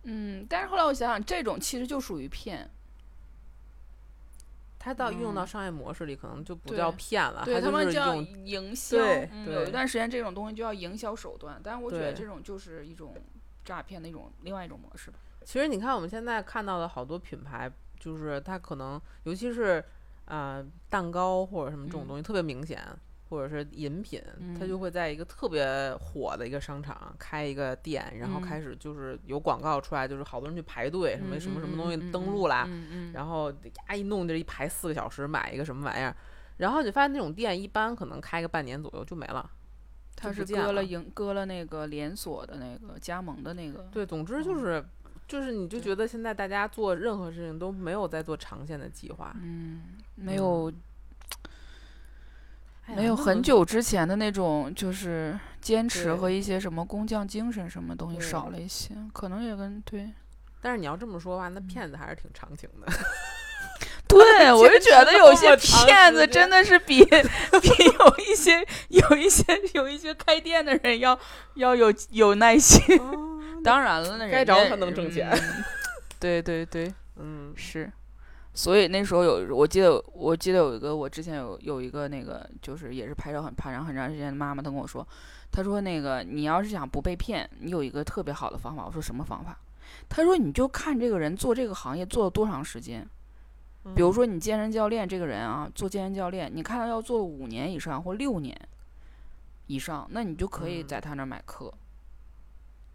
[0.04, 2.70] 嗯，但是后来我想想，这种其实就属于骗，
[4.86, 8.98] 它到运用到嗯商业模式里，可能就不对叫骗了，对他们叫营销。
[8.98, 13.16] 对嗯，对有一段时间这种东西就叫营销手段，但是我觉得这种就是一种
[13.64, 15.18] 诈骗的一种另外一种模式吧。
[15.44, 19.84] 其实你看，我们现在看到的好多品牌，就是它可能，尤其是
[20.26, 22.80] 呃蛋糕或者什么这种嗯东西、特别明显，
[23.30, 24.22] 或者是饮品，
[24.58, 25.66] 它嗯就会在一个特别
[26.00, 32.70] 火的一个商场开一个店，然后嗯开始就是有广告出来，就是好多人去排队，什么嗯什么什么东西登录啦，
[33.14, 33.52] 然后
[33.88, 36.16] 呀一弄这一排四个小时买一个什么玩意儿，
[36.58, 39.50] 然后你发现那种店一般可能开个半年左右就没了。
[40.16, 43.90] 他是割了营割了那个连锁的那个加盟的那个。
[43.92, 44.86] 对，总之就嗯是。
[45.28, 49.82] 就是你就觉得现在大家做任何事情都没有在做长线的计划，嗯，
[50.14, 50.72] 没有
[52.94, 60.12] 没有很久之前的那种就是坚持和一些什么工匠精神什么东西少了一些，可能也跟对
[60.62, 62.92] 但是你要这么说的话，那骗子还是挺长情的。
[64.08, 67.70] 对，我就觉得有些骗子真的是比 比
[68.00, 69.44] 有一些有一些
[69.74, 71.20] 有一些开店的人要
[71.56, 72.80] 要有有耐心。
[73.64, 75.64] 当然了，那人家该着他能挣钱嗯
[76.20, 77.92] 对对对，嗯是。
[78.56, 85.06] 所以那时候有，我记得我记得有一个，我之前有有一个那个，就是也是拍照很拍长很长时间的妈妈，她跟我说，
[85.52, 88.86] 她说那个你要是想不被骗，你有一个特别好的方法。
[88.86, 89.60] 我说什么方法？
[90.08, 93.06] 她说你就看这个人做这个行业做了多长时间。
[93.94, 98.58] 比如说你健身教练这个人啊，做健身教练，你看他要做五年以上或六年
[99.68, 101.72] 以上，那你就可以嗯在他那儿买课。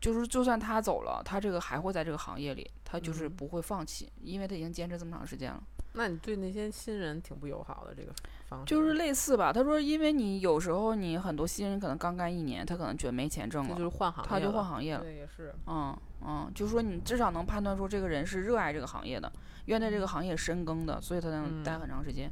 [0.01, 5.63] 就是就算他走了，他这个还会在这个行业里，他就是嗯不会放弃，因为他已经坚持这么长时间了。
[5.93, 8.13] 那你对那些新人挺不友好的这个
[8.49, 15.03] 方式，就是类似吧，他说，因为你有时候你很多新人可能刚干一年，他可能觉得没钱挣了，就是换行业他就换行业了。
[15.03, 19.31] 对，也是，嗯嗯，就是说你至少能判断出这个人是热爱这个行业的，
[19.65, 22.31] 愿在这个行业深耕的，所以他能待嗯很长时间。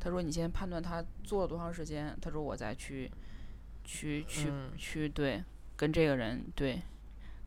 [0.00, 3.10] 他说你先判断他做了多长时间，他说我再去
[3.84, 5.42] 去去、嗯去对
[5.84, 6.80] 跟这个人对。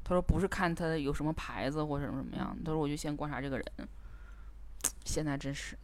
[0.03, 3.65] 他说不是看他有什么牌子或者什么什么样，他说我就先观察这个人。
[5.03, 5.75] 现在真是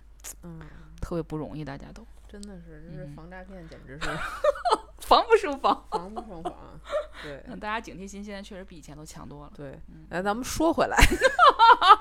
[0.43, 0.61] 嗯，
[1.01, 4.09] 特别不容易，大家都真的是，这是嗯防诈骗，简直是
[4.99, 5.83] 防不胜防。
[5.91, 6.53] 防不胜防。
[7.21, 9.51] 对嗯，大家警惕心现在确实比以前都强多了。
[9.55, 10.97] 对嗯，来，咱们说回来，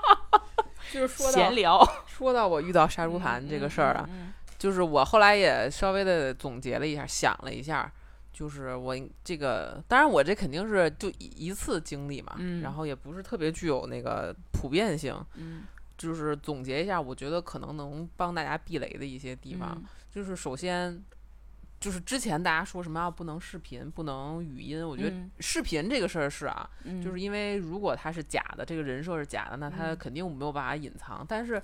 [0.93, 4.07] 就是闲聊说到我遇到杀猪盘这个事儿啊，，
[4.57, 7.91] 就是我后来也稍微的总结了一下，想了一下，
[8.33, 8.93] 就是我
[9.23, 15.63] 这个，当然我这肯定是就一一次经历嘛，嗯然后也不是特别具有那个普遍性，嗯
[15.97, 21.01] 就是总结一下，我觉得可能能帮大家避雷的一些地方，嗯就是首先。
[21.79, 31.25] 就是之前大家说什么要不能视频，不能语音，我觉得嗯视频这个事儿是啊，嗯就是因为如果他是假的，这个人设是假的，那他嗯肯定没有办法隐藏。
[31.27, 31.61] 但是，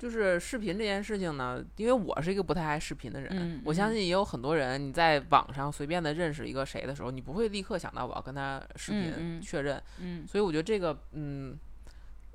[0.00, 9.80] 就是视频这件事情呢，因为我是一个不太爱视频的人，嗯我相嗯信也有很多人，你在网上随便的认识一个谁的时候，你不会立刻想到我要跟他视频确认。
[9.98, 11.54] 嗯所以我觉得这个，嗯，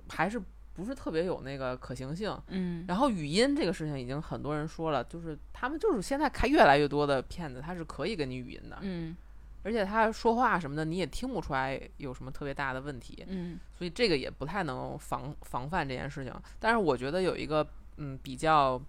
[0.10, 0.40] 还是
[0.76, 2.38] 不是特别有那个可行性。
[2.50, 9.18] 嗯，然后语音这个事情，已经很多人说了，就是他们就是现在开越来越多的骗子，他是可以跟你语音的，嗯
[9.66, 13.26] 而且他说话什么的，你也听不出来有什么特别大的问题。
[13.28, 16.32] 嗯所以这个也不太能防防范这件事情。
[16.60, 18.80] 但是我觉得有一个嗯比较，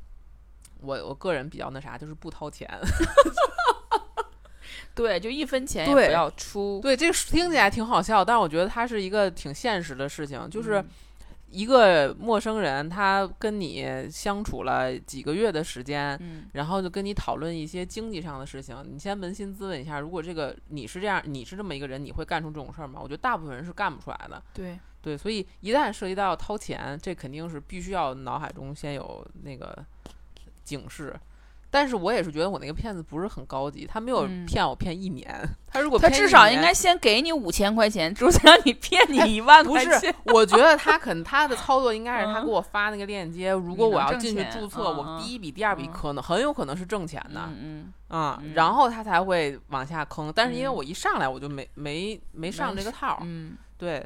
[0.83, 2.69] 我我个人比较那啥，就是不掏钱。
[4.95, 10.89] 对，就一分钱也不要出，对，这个听起来挺好笑，但是我觉得它是一个挺现实的事情，就是嗯
[11.57, 16.15] 一个陌生人，他跟你相处了几个月的时间。
[16.21, 23.01] 嗯然后就跟你讨论一些经济上的事情，你先扪心自问一下，如果这个你是这样，你是这么一个人，你会干出这种事儿吗？
[23.03, 24.43] 我觉得大部分人是干不出来的。
[24.53, 29.83] 对，对，所以一旦涉及到掏钱，这肯定是必须要脑海中先有那个
[30.63, 31.15] 警示。
[31.71, 35.29] 但是我也是觉得我那个骗子不是很高级，他没有嗯骗我骗一年，
[35.67, 47.49] 他如果他至少应该先给你五千块钱，就是让你骗你一万不 是块钱。，我觉得他可能他的操作应该是他嗯给我发那个链接，如果我要进去注册，嗯我嗯第一笔、第二笔嗯可能很有可能是挣钱的，
[48.11, 50.33] 嗯然后他才会往下坑。
[50.35, 54.05] 但是因为嗯我一上来我就没没没上这个套儿，嗯对，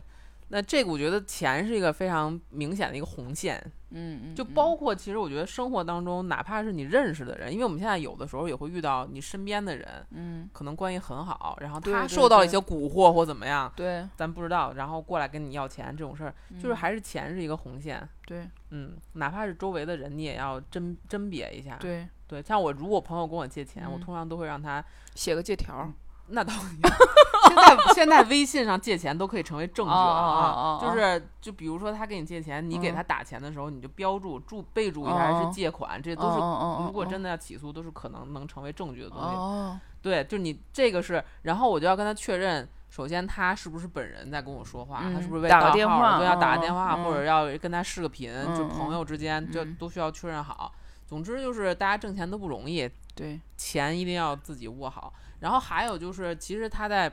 [0.53, 3.57] 那这个我觉得钱是一个非常明显的一个红线，
[3.91, 18.09] 嗯嗯，就嗯包括其实我觉得生活当中，哪怕是你认识的人，因为我们现在有的时候也会遇到你身边的人，嗯可能关系很好，然后他受到一些蛊惑或怎么样，对，咱不知道，然后过来跟你要钱这种事儿，就是嗯还是钱是一个红线。
[18.27, 21.77] 对嗯，哪怕是周围的人，你也要甄甄别一下。
[21.81, 24.85] 对，对，像我如果朋友跟我借钱，我嗯通常都会让他，
[25.15, 25.93] 写个借条儿。
[26.33, 26.53] 那倒
[27.51, 39.25] 现在现在微信上借钱都可以成为证据了哦啊，就是就比如说他给你借钱，你给嗯他打钱的时候，你就标注注备注一下哦是借款，这都是是如果真的要起诉，都是可能能成为证据的东西。
[39.35, 47.05] 哦，对，就你这个是，然后我就要跟他确认，首先他是不是本人在跟我说话，他是嗯不是为打个盗号电话对，要打个嗯电话，嗯。
[47.05, 49.77] 或者要跟他视个频，就嗯朋嗯友之间，这嗯。
[49.79, 50.73] 都需要确认好。
[51.07, 55.13] 总之就是大家挣钱都不容易，对，钱一定要自己握好。
[55.41, 57.11] 然后还有就是，其实他在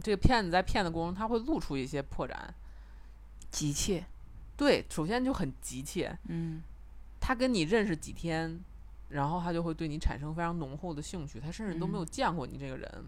[0.00, 2.34] 这个骗子在骗的过程中，他会露出一些破绽。
[3.50, 4.04] 急切。
[4.56, 6.62] 对，首先就很急切，嗯
[7.20, 8.60] 他跟你认识几天，
[9.08, 13.04] 然后他就会对你产生非常浓厚的兴趣，他甚至都没有嗯见过你这个人。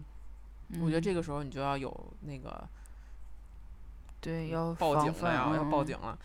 [0.81, 2.67] 我觉得这个时候你就要有那个
[4.19, 6.17] 对要报警了要报警了，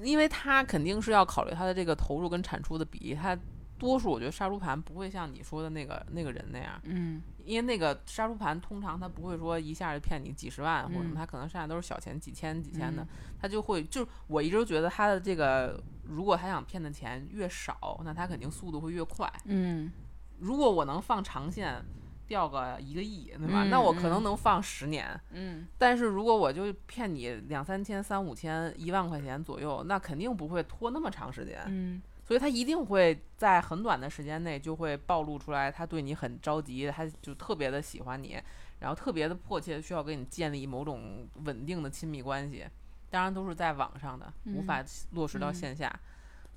[0.00, 3.36] 因为他肯定是要考虑他的这个投入跟产出的比例，他
[3.78, 13.08] 多数我觉得杀猪盘不会像你说的那个那个人那样，嗯因为那个杀猪盘通常他不会说一下就骗你几十万或者什么，嗯他可能剩下都是小钱，几千几千的嗯，
[13.40, 19.30] 他就会就我一直觉得他的这个，如果他想骗的钱越少，那他肯定速度会越快。
[19.44, 19.90] 嗯
[20.38, 21.80] 如果我能放长线
[22.26, 23.64] 钓个一个亿，对吧？
[23.64, 25.20] 嗯那我可能嗯能放十年。
[25.30, 31.62] 嗯但是如果我就骗你两三千、三五千、一万块钱左右，那肯定不会拖那么长时间。
[31.66, 38.40] 嗯所以他一定会在很短的时间内就会暴露出来，他对你很着急，他就特别的喜欢你，
[38.80, 42.66] 然后特别的迫切需要跟你建立某种稳定的亲密关系。
[43.10, 45.92] 当然都是在网上的，无嗯法落实到嗯线下。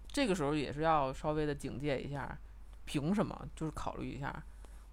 [0.08, 2.38] 这个时候也是要稍微的警戒一下，
[2.86, 3.38] 凭什么？
[3.54, 4.34] 就是考虑一下，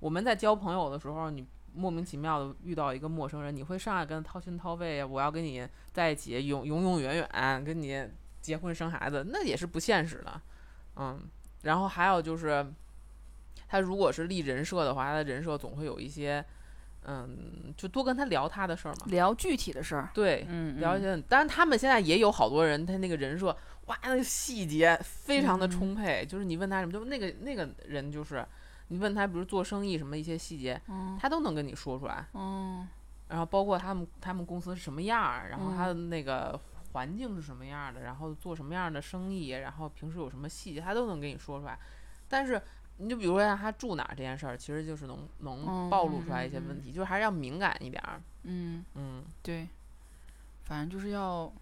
[0.00, 8.08] 我们在交朋友的时候，你莫名其妙的遇到一个陌生人，你会上来跟他掏心掏肺，我要跟你在一起永永永远远，跟你
[8.40, 10.42] 结婚生孩子，那也是不现实的。
[10.96, 11.20] 嗯，
[11.62, 12.66] 然后还有就是，
[13.68, 16.44] 他如果是立人设的话，他的人设总会有一些，
[17.06, 19.06] 嗯，就多跟他聊他的事儿嘛。
[19.06, 28.46] 聊具体的事儿，对，嗯，聊一些，当然他们现在也有好多人，他那个人设，哇，那个细节非常的嗯充沛，就是你问他什么，就那个那个人就是，
[28.88, 32.26] 你问他，比如做生意什么一些细节，嗯他都能跟你说出来。
[32.34, 32.86] 嗯
[33.28, 36.60] 然后包括他们他们公司是什么样儿，然后他的嗯那个
[36.92, 41.78] 环境是什么样儿的，然后做什么样的生意，然后平时有什么细节，他都能给你说出来。
[42.28, 42.60] 但是
[42.98, 48.20] 你就比如说让他住哪儿这件事儿，其实就是能能嗯暴露出来一些问题，就是还是要敏感一点儿。
[48.44, 49.68] 嗯，嗯，对，
[50.64, 51.52] 反正就是要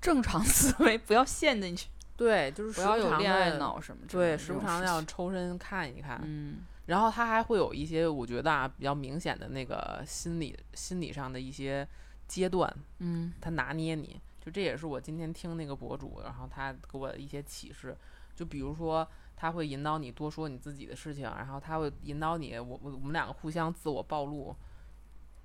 [0.00, 6.20] 正常思维，不要陷进去，对，就是不要有恋爱脑什么之类对，时不常的要抽身看一看。
[6.24, 11.86] 嗯然后他还会有一些我觉得啊比较明显的那个心理心理上的一些
[12.26, 17.96] 阶段，嗯他拿捏你，就这也是我今天听那个博主，然后他给我的一些启示。
[18.34, 24.56] 就比如说，他会引导你多说你自己的事情，然后他会引导你，我我我们两个互相自我暴露，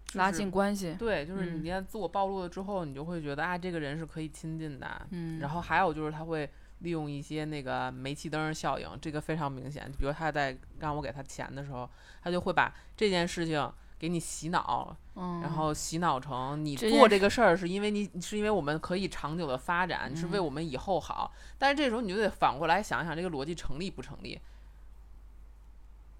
[0.05, 5.07] 就是拉近关系，对，就是嗯你看自我暴露了之后，你就会觉得啊，这个人是可以亲近的。
[5.09, 9.91] 嗯，然后还有就是他会利用一些那个煤气灯效应，这个非常明显。
[9.97, 11.89] 比如他在让我给他钱的时候，
[12.21, 21.31] 他就会把这件事情给你洗脑，嗯，然后洗脑成你做这个事儿是因为你是因为我们可以长久的发展，你是为嗯我们以后好。
[21.57, 24.39] 但是这时候你就得反过来想一想，这个逻辑成立不成立？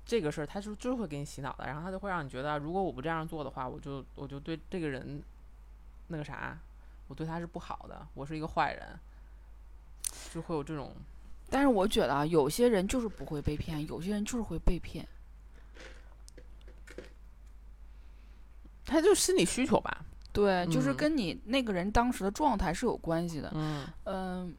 [0.05, 5.21] 这个事儿他就就是会给你洗脑的，然后他就会让你觉得，如果我不这样做的话，我就我就对这个人
[6.07, 6.57] 那个啥，
[7.07, 8.99] 我对他是不好的，我是一个坏人，
[10.33, 10.93] 就会有这种
[11.49, 15.07] 但是我觉得啊，有些人就是不会被骗，有些人就是会被骗。
[18.85, 23.51] 他就是心理需求吧，对，就是嗯跟你那个人当时的状态是有关系的。
[23.55, 24.55] 嗯嗯、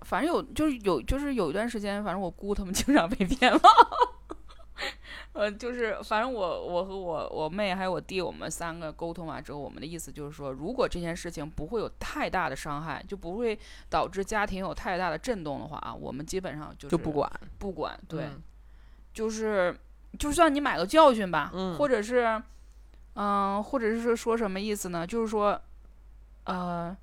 [0.00, 3.60] 反正有就是有就是有一段时间，反正我姑他们经常被骗了。
[5.32, 13.58] 呃，就是反正我我和我我妹还有我弟，我们三个沟通完之后，我们的意思就是说，如果这件事情不会有太大的伤害，就不会
[13.90, 18.42] 导致家庭有太大的震动的话啊，我们基本上就是就不管，不管，对，嗯
[19.12, 19.78] 就是
[20.18, 22.42] 就算你买个教训吧，嗯或者是，
[23.16, 25.06] 嗯、或者是说说什么意思呢？
[25.06, 25.60] 就是说，
[26.44, 26.96] 呃，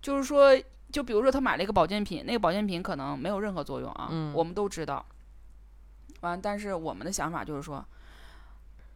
[0.00, 0.56] 就是说，
[0.92, 5.04] 就比如说他买了一个保健品，那个保健品可能没有任何作用啊，嗯我们都知道。
[6.20, 7.84] 完，但是我们的想法就是说，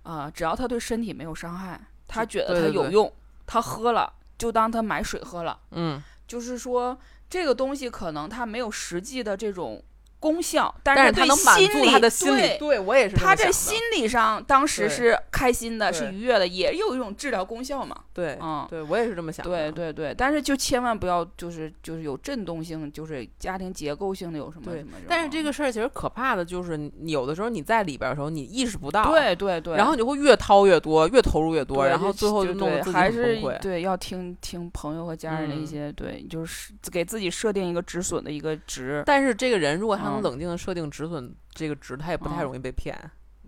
[0.02, 3.12] 啊、只要他对身体没有伤害，他觉得对对对他有用，
[3.46, 5.58] 他喝了就当他买水喝了。
[5.70, 6.98] 嗯，就是说，
[7.30, 9.82] 这个东西可能它没有实际的这种
[10.22, 17.96] 功效，但但是他能满足他的心理，对对我也是他在心理上当时是开心的，是愉悦的，也有一种治疗功效嘛。
[18.14, 25.00] 对，嗯，对我也是这么想的，对对对，但是就千万不要就是就是有震动性，就是家庭结构性的有什么什么种。
[25.08, 33.58] 但是这个事儿其实可怕的就是，有的时候你在里边儿的时候，你意识不到，，对对对，然后你就会越掏越多，越投入越多，然后最后就就弄得自己还是很崩溃。
[33.60, 39.02] 对要听听朋友和家人的一嗯些、对，就是给自己设定一个止损的一个值。
[39.06, 42.96] 但是这个人如果他能嗯冷静的设定止损这个值，他也不太嗯容易被骗。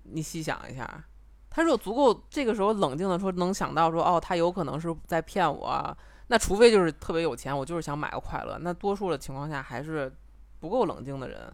[0.05, 1.05] 你细想一下，
[1.50, 5.96] 他如果足够这个时候冷静的说，能想到说，哦，他有可能是在骗我啊，
[6.27, 8.59] 那除非就是特别有钱，我就是想买个快乐。
[8.61, 10.12] 那多数的情况下还是
[10.61, 11.50] 不够冷静的人。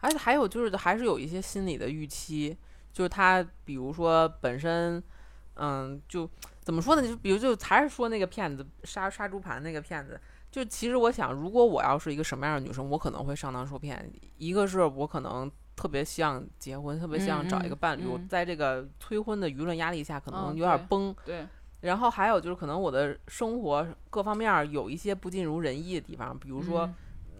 [0.00, 2.56] 而且还有就是还是有一些心理的预期，
[2.92, 5.02] 就是他比如说本身，
[5.54, 6.28] 嗯，就
[6.60, 7.02] 怎么说呢？
[7.02, 10.20] 就比如就还是说那个骗子杀杀猪盘那个骗子，
[10.58, 14.10] 就其实我想，如果我要是一个什么样的女生，我可能会上当受骗。
[14.38, 21.14] 一个是我可能特别想结婚，特别想找一个伴侣，我嗯在这个催婚的舆论压力下，可能嗯有点对崩。
[21.24, 21.46] 对，
[21.82, 26.84] 然后还有就是，可能我的生活各方面儿有一些不尽如人意的地方，比如说，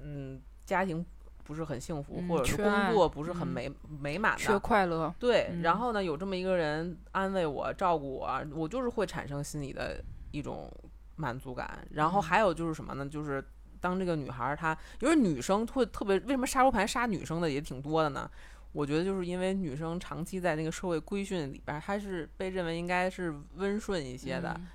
[0.01, 1.05] 嗯嗯，家庭
[1.43, 4.61] 不是很幸福，嗯或者是工作不是很嗯美、美满缺的。
[4.61, 10.01] 快乐，对，嗯然后呢，有这么一个人安慰我、照顾我，我就是会产生心理的
[10.31, 10.71] 一种
[11.19, 11.87] 满足感。
[11.91, 13.07] 然后嗯还有就是什么呢？
[13.07, 13.45] 就是
[13.81, 18.31] 当这个女孩儿她，因为女生会特别，为什么杀猪盘杀女生的也挺多的呢？
[18.73, 24.55] 我觉得就是因为女生长期在那个社会规训里边儿，她是被认为应该是温顺一些的。
[24.57, 24.67] 嗯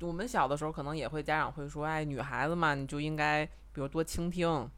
[0.00, 4.70] 我们小的时候可能也会家长会说，哎，女孩子嘛，你就应该比如多倾听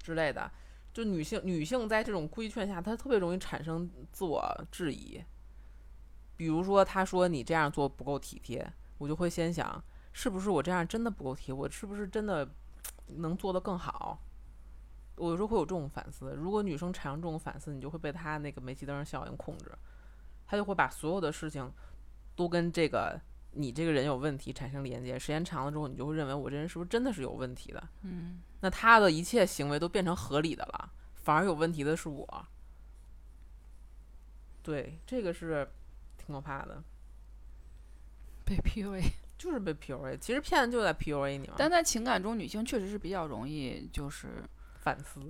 [0.00, 0.50] 之类的。
[0.92, 5.22] 就女性女性在这种规劝下，她特别容易产生自我质疑。
[6.36, 8.68] 比如说，她说你这样做不够体贴，
[8.98, 9.80] 我就会先想，
[10.12, 11.54] 是不是我这样真的不够体贴？
[11.54, 12.48] 我是不是真的
[13.06, 14.18] 能做得更好？
[15.16, 16.34] 我有时候会有这种反思。
[16.34, 19.70] 如果女生产生这种反思，你就会被她那个煤气灯效应控制，
[20.46, 21.70] 她就会把所有的事情
[22.34, 23.20] 都跟这个
[23.52, 25.18] 你这个人有问题产生连接。
[25.18, 27.88] 时间长了之后，你就会认为我这人是不是真的是有问题的？
[28.02, 32.46] 嗯，那她的一切行为都变成合理的了，反而有问题的是我。
[34.62, 35.68] 对，这个是
[36.16, 36.82] 挺可怕的，
[38.44, 39.02] 被 PUA。
[39.42, 40.16] 就是被 PUA。
[40.18, 44.44] 其实骗子就在 PUA 你嘛，但在情感中，女性确实是比较容易，就是
[44.80, 45.20] 反思。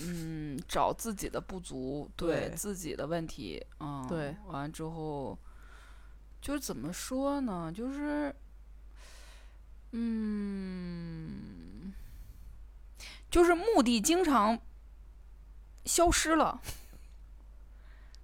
[0.00, 5.38] 嗯，找自己的不足，对自己的问题，嗯，对，完了之后，
[6.40, 7.70] 就是怎么说呢？
[7.70, 8.34] 就是，
[9.92, 11.92] 嗯，
[13.30, 14.58] 就是目的经常
[15.84, 16.60] 消失了，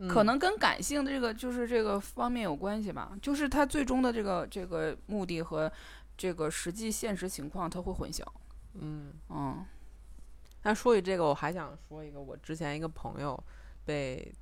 [0.09, 3.13] 可嗯能跟感性的这个就是这个方面有关系吧。
[3.23, 5.71] 就是他最终的这个这个目的和
[6.17, 8.23] 这个实际现实情况，他会混淆。
[8.75, 9.65] 嗯，嗯。
[10.63, 13.39] 那说起这个，我还想说一个，我之前一个朋友
[13.85, 14.33] 被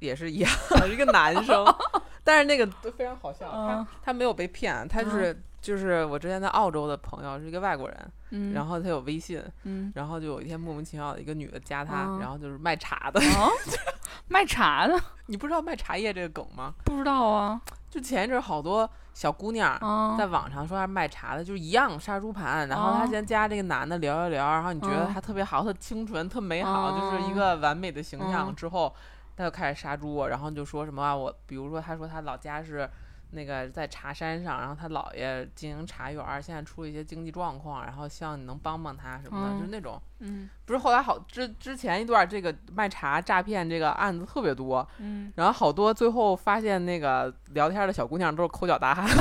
[0.00, 0.50] 也是一样，
[0.90, 1.64] 一个男生，
[2.24, 3.86] 但是那个都非常好笑，嗯。
[3.86, 13.48] 他他没有被骗，他就是、就是我之前在澳洲的朋友是一个外国人，嗯，然后他有微信，嗯，然后就有一天莫名其妙的一个女的加他，嗯然后就是卖茶的， 啊，
[14.28, 16.74] 卖茶的 你不知道卖茶叶这个梗吗？
[16.84, 19.76] 不知道啊，就前一阵儿好多小姑娘。
[19.76, 23.08] 啊，在网上说他卖茶的，就是一样杀猪盘，然后他哦。
[23.08, 28.48] 先加这个男的聊一聊，然后你觉得嗯他特别好，特清纯，特美好，就是一个完美的形象。
[28.48, 28.92] 嗯之后
[29.36, 32.88] 他就开始杀猪，然后就说什么啊，我比如说他说他老家是
[33.32, 40.00] 那个在茶山上，然后他姥爷经营茶园儿，现在出了一些经济状况，然后希望你能帮帮他什么的，嗯就是那种。
[40.20, 49.06] 嗯不是后来好之之前一段这个卖茶诈骗这个案子特别多，嗯，然后好多最后发现那个聊天的小姑娘都是抠脚大汉。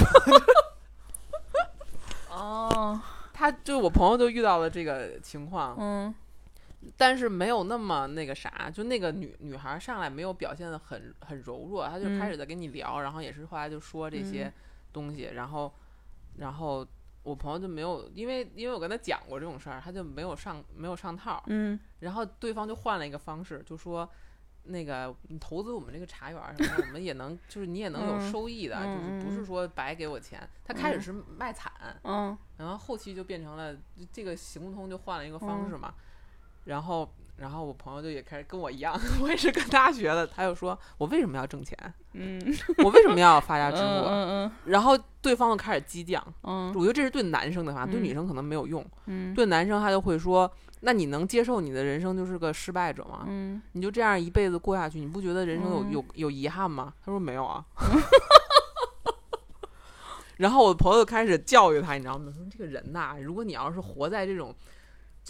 [2.30, 3.00] 哦，
[3.34, 6.14] 他就我朋友就遇到了这个情况，嗯
[6.98, 14.54] 但是没有那么那个啥，就那个女女孩上来没有表现的很很柔弱，她就嗯开始在跟你聊，然后也是后来就说这些嗯
[14.94, 15.74] 东西，然后
[16.38, 16.86] 然后
[17.24, 24.10] 我朋友就没有，因为因为我跟他讲过这种事儿，他就没有上没有上套，嗯然后对方就换了一个方式，就说。
[24.64, 30.48] 那个，你投资我们这个茶园儿什么的，我们也能，就是你也能有嗯收益的，嗯就是不是嗯说白给我钱。
[30.64, 31.74] 他开始嗯是卖惨，
[32.04, 33.76] 嗯然后后期就变成了
[34.12, 35.92] 这个行不通，就换了一个方嗯式嘛。
[36.66, 40.26] 然后，然后我朋友就也开始跟我一样， 我也是跟他学的。
[40.28, 41.76] 他就说我为什么要挣钱？
[42.14, 42.40] 嗯
[42.84, 44.08] 我为什么要发家致嗯富？
[44.10, 46.22] 嗯然后对方就开始激将。
[46.44, 48.86] 嗯我觉得这是对男生的话，对嗯女生可能没有用。
[49.06, 50.50] 嗯对男生他就会说
[50.82, 53.24] ：“那你能接受你的人生就是个失败者吗？
[53.28, 57.64] 嗯你就这样一辈子过下去，你不觉得人生有嗯有有遗憾吗？”他说：“没有啊。
[60.38, 62.32] ”然后我朋友开始教育他，你知道吗？
[62.36, 64.54] 说这个人呐，如果你要是活在这种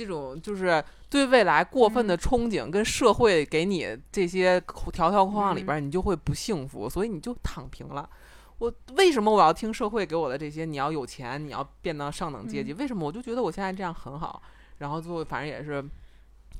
[0.01, 8.09] 这种就是对未来过分的憧憬，跟社会给你这些条条框框里边，你就会不幸福，所以你就躺平了。
[8.57, 10.65] 我为什么我要听社会给我的这些？
[10.65, 13.05] 你要有钱，你要变到上等阶级，为什么？
[13.05, 14.41] 我就觉得我现在这样很好。
[14.79, 15.83] 然后最后反正也是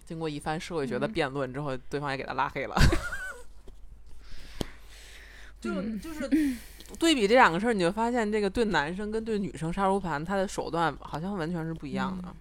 [0.05, 2.75] 经过一番社会学的嗯辩论之后，对方也给他拉黑了。
[5.61, 6.27] 就嗯就是
[6.97, 12.27] 对比这两个事儿，你就发现这个对男生跟对女生杀猪盘，他的手段好像完全是不一样的。
[12.27, 12.35] 嗯，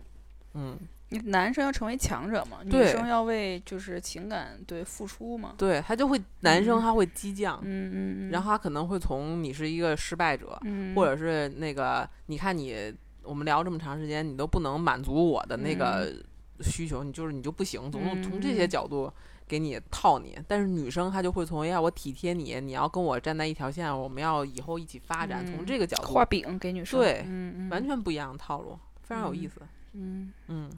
[1.13, 5.55] 你男生要成为强者嘛，女生要为就是情感对付出嘛。
[5.59, 6.81] 对他就会男生嗯。
[6.81, 10.95] 他会激将，嗯嗯嗯，然后他可能会从你是一个失败者，嗯。
[10.95, 12.95] 或者是那个你看你
[13.25, 16.15] 我们聊这么长时间，你都不能满足我的那个
[16.61, 19.13] 需求，你就是你就不行，总从从这些嗯角度
[19.49, 20.39] 给你套你。
[20.47, 29.51] 但是女生她就会从要我体贴你，你要跟我站在一条线，我们要以后一起发展，从嗯这个角度画饼给女生，对嗯嗯，完全不一样的套路，非常有意嗯。
[29.51, 29.61] 思。
[29.93, 30.71] 嗯，嗯，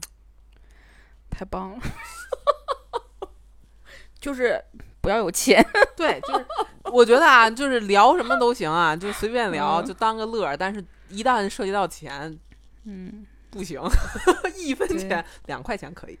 [1.29, 1.79] 太棒了，
[4.19, 4.63] 就是
[5.01, 5.63] 不要有钱，
[5.95, 6.45] 对，就是
[6.91, 10.55] 我觉得啊，就是聊什么都行啊，就随便聊，嗯就当个乐儿。
[10.57, 12.37] 但是一旦涉及到钱，
[12.85, 13.81] 嗯，不行，
[14.57, 16.19] 一分钱两块钱可以。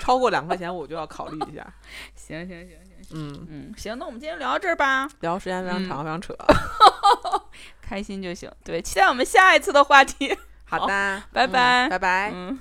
[0.00, 1.72] 超过两块钱我就要考虑一下。
[2.16, 6.34] 行行行行，嗯，嗯，行，那我们今天聊到这儿吧，聊时间非常嗯长，非常扯。
[7.80, 8.50] 开心就行。
[8.64, 10.36] 对，期待我们下一次的话题。
[10.70, 12.30] 好的，嗯拜拜拜拜。
[12.32, 12.60] 嗯。